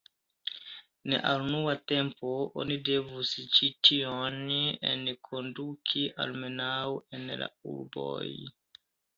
[1.07, 2.31] En la unua tempo
[2.63, 4.39] oni devus ĉi tion
[4.93, 6.83] enkonduki almenaŭ
[7.19, 8.27] en la urboj.